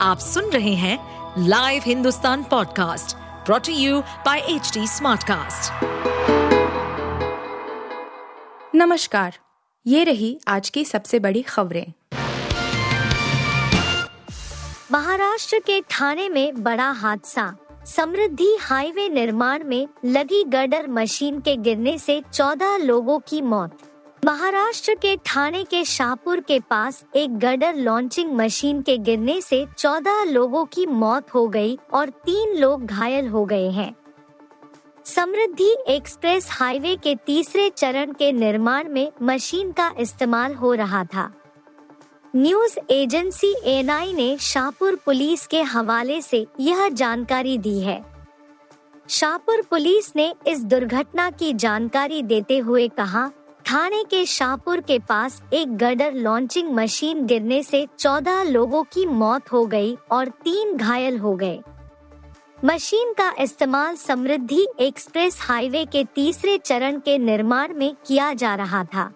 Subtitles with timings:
[0.00, 0.98] आप सुन रहे हैं
[1.38, 3.16] live Hindustan podcast
[3.46, 5.72] brought to you by H Smartcast.
[8.74, 9.38] नमस्कार
[9.86, 11.92] ये रही आज की सबसे बड़ी खबरें।
[14.92, 17.56] महाराष्ट्र के ठाणे में बड़ा हादसा।
[17.86, 23.78] समृद्धि हाईवे निर्माण में लगी गर्डर मशीन के गिरने से 14 लोगों की मौत।
[24.26, 30.24] महाराष्ट्र के ठाणे के शाहपुर के पास एक गडर लॉन्चिंग मशीन के गिरने से 14
[30.24, 33.96] लोगों की मौत हो गई और तीन लोग घायल हो गए हैं।
[35.04, 41.32] समृद्धि एक्सप्रेस हाईवे के तीसरे चरण के निर्माण में मशीन का इस्तेमाल हो रहा था।
[42.36, 48.04] न्यूज़ एजेंसी एनआई ने शाहपुर पुलिस के हवाले से यह जानकारी दी है।
[49.08, 53.30] शाहपुर पुलिस ने इस दुर्घटना की जानकारी देते हुए कहा
[53.66, 59.52] थाने के शाहपुर के पास एक गडर लॉन्चिंग मशीन गिरने से 14 लोगों की मौत
[59.52, 61.58] हो गई और तीन घायल हो गए।
[62.64, 68.84] मशीन का इस्तेमाल समृद्धि एक्सप्रेस हाईवे के तीसरे चरण के निर्माण में किया जा रहा
[68.84, 69.10] था।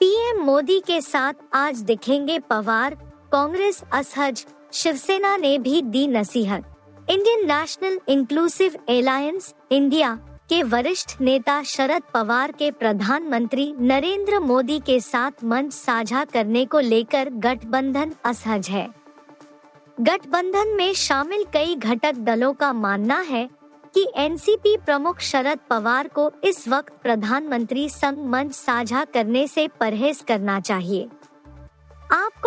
[0.00, 2.94] पीएम मोदी के साथ आज दिखेंगे पवार,
[3.32, 6.64] कांग्रेस असहज, शिवसेना ने भी दी नसीहत।
[7.10, 10.18] Indian National Inclusive Alliance India
[10.52, 16.80] के वरिष्ठ नेता शरद पवार के प्रधानमंत्री नरेंद्र मोदी के साथ मंच साझा करने को
[16.80, 18.86] लेकर गठबंधन असहज है।
[20.00, 23.48] गठबंधन में शामिल कई घटक दलों का मानना है
[23.94, 30.24] कि एनसीपी प्रमुख शरद पवार को इस वक्त प्रधानमंत्री संग मंच साझा करने से परहेज
[30.28, 31.08] करना चाहिए।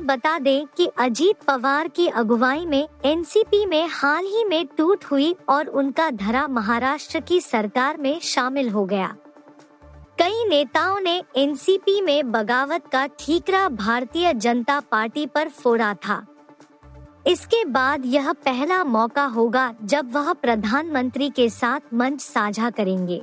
[0.00, 5.36] बता दें कि अजीत पवार की अगुवाई में एनसीपी में हाल ही में टूट हुई
[5.48, 9.16] और उनका धरा महाराष्ट्र की सरकार में शामिल हो गया।
[10.18, 16.26] कई नेताओं ने एनसीपी में बगावत का ठीकरा भारतीय जनता पार्टी पर फोड़ा था।
[17.26, 23.22] इसके बाद यह पहला मौका होगा जब वह प्रधानमंत्री के साथ मंच साझा करेंगे।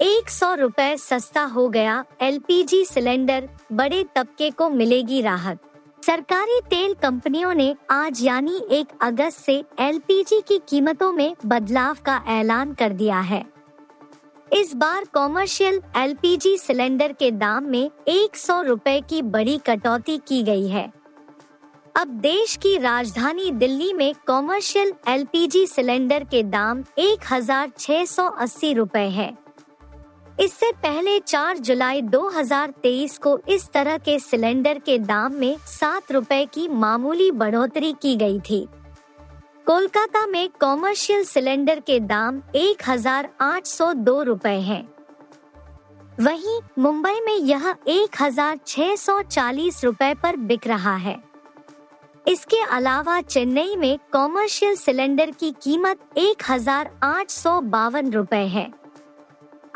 [0.00, 5.58] एक सौ रूपए सस्ता हो गया एलपीजी सिलेंडर। बड़े तबके को मिलेगी राहत।
[6.02, 12.20] सरकारी तेल कंपनियों ने आज यानी एक अगस्त से एलपीजी की कीमतों में बदलाव का
[12.30, 13.44] ऐलान कर दिया है।
[14.52, 20.42] इस बार कॉमर्शियल एलपीजी सिलेंडर के दाम में एक सौ रूपए की बड़ी कटौती की
[20.42, 20.90] गई है।
[21.96, 28.26] अब देश की राजधानी दिल्ली में कॉमर्शियल एलपीजी सिलेंडर के दाम एक हज़ार छह सौ
[28.26, 29.32] अस्सी रूपए है।
[30.40, 36.44] इससे पहले 4 जुलाई 2023 को इस तरह के सिलेंडर के दाम में सात रूपए
[36.46, 38.66] की मामूली बढ़ोतरी की गई थी।
[39.66, 44.82] कोलकाता में कॉमर्शियल सिलेंडर के दाम एक हज़ार आठ सौ दो रूपए है।
[46.20, 51.16] वहीं मुंबई में यह एक हज़ार छह सौ चालीस रूपए पर बिक रहा है।
[52.26, 58.72] इसके अलावा चेन्नई में कॉमर्शियल सिलेंडर की कीमत एक हज़ार आठ सौ बावन रूपए है।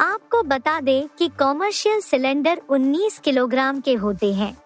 [0.00, 4.56] आपको बता दें कि कॉमर्शियल सिलेंडर 19 किलोग्राम के होते हैं।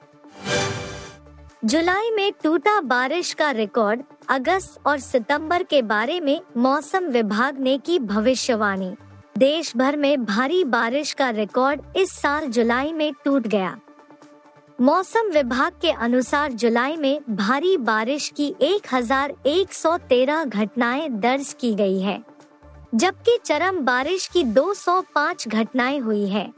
[1.65, 7.79] जुलाई में टूटा बारिश का रिकॉर्ड अगस्त और सितंबर के बारे में मौसम विभाग ने
[7.79, 8.97] की भविष्यवाणी।
[9.39, 13.79] देश भर में भारी बारिश का रिकॉर्ड इस साल जुलाई में टूट गया।
[14.81, 22.32] मौसम विभाग के अनुसार जुलाई में भारी बारिश की 1113 घटनाएँ दर्ज की गई है।
[22.95, 26.53] जबकि चरम बारिश की 205 घटनाएँ हुई है।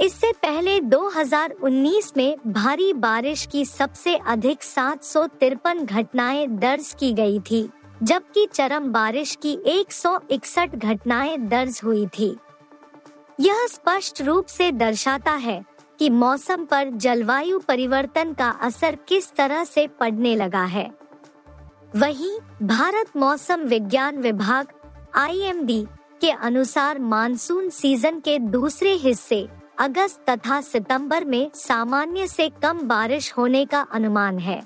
[0.00, 7.12] इससे पहले 2019 में भारी बारिश की सबसे अधिक सात सौ तिरपन घटनाएँ दर्ज की
[7.12, 7.68] गई थी,
[8.02, 12.36] जबकि चरम बारिश की 161 घटनाएँ दर्ज हुई थी।
[13.40, 15.64] यह स्पष्ट रूप से दर्शाता है
[15.98, 20.90] कि मौसम पर जलवायु परिवर्तन का असर किस तरह से पड़ने लगा है।
[21.96, 24.66] वहीं भारत मौसम विज्ञान विभाग
[25.16, 25.52] आई
[26.20, 29.48] के अनुसार मानसून सीज़न के दूसरे हिस्से,
[29.78, 34.62] अगस्त तथा सितंबर में सामान्य से कम बारिश होने का अनुमान है।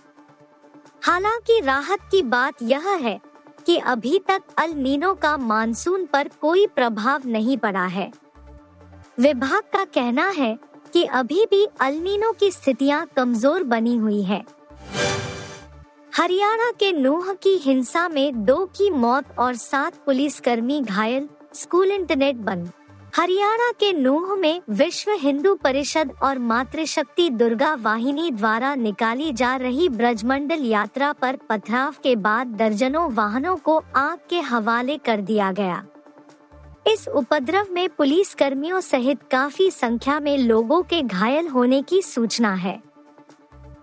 [1.02, 3.20] हालाँकि राहत की बात यह है
[3.66, 8.12] कि अभी तक अल नीनो का मानसून पर कोई प्रभाव नहीं पड़ा है।
[9.18, 10.58] विभाग का कहना है
[10.92, 14.44] कि अभी भी अलनीनो की स्थितियाँ कमज़ोर बनी हुई है।
[16.18, 22.36] हरियाणा के नूह की हिंसा में दो की मौत और सात पुलिसकर्मी घायल, स्कूल इंटरनेट
[22.36, 22.70] बंद।
[23.16, 29.88] हरियाणा के नूह में विश्व हिंदू परिषद और मातृशक्ति दुर्गा वाहिनी द्वारा निकाली जा रही
[29.88, 35.84] ब्रजमंडल यात्रा पर पथराव के बाद दर्जनों वाहनों को आग के हवाले कर दिया गया।
[36.86, 42.54] इस उपद्रव में पुलिस कर्मियों सहित काफ़ी संख्या में लोगों के घायल होने की सूचना
[42.54, 42.87] है।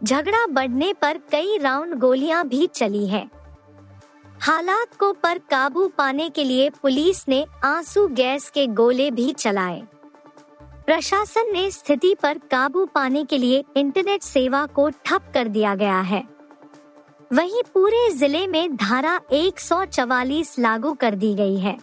[0.03, 3.29] झगड़ा बढ़ने पर कई राउंड गोलियाँ भी चली हैं।
[4.41, 9.83] हालात को पर काबू पाने के लिए पुलिस ने आँसू गैस के गोले भी चलाए।
[10.85, 15.99] प्रशासन ने स्थिति पर काबू पाने के लिए इंटरनेट सेवा को ठप कर दिया गया
[15.99, 16.23] है।
[17.33, 21.77] वहीं पूरे ज़िले में धारा 144 लागू कर दी गई है।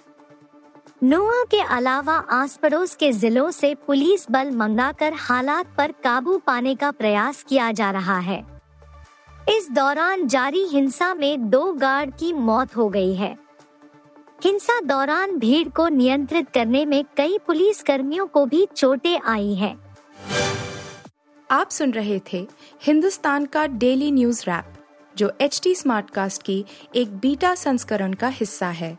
[1.04, 6.74] नोआ के अलावा आस पड़ोस के जिलों से पुलिस बल मंगाकर हालात पर काबू पाने
[6.74, 8.46] का प्रयास किया जा रहा है।
[9.48, 13.38] इस दौरान जारी हिंसा में दो गार्ड की मौत हो गई है।
[14.44, 19.76] हिंसा दौरान भीड़ को नियंत्रित करने में कई पुलिस कर्मियों को भी चोटें आई हैं।
[21.50, 22.48] आप सुन रहे थे
[22.82, 24.74] हिंदुस्तान का डेली न्यूज़ रैप,
[25.16, 26.64] जो एच टी स्मार्टकास्ट की
[26.94, 28.98] एक बीटा संस्करण का हिस्सा है।